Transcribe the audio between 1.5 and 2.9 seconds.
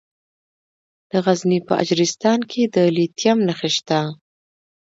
په اجرستان کې د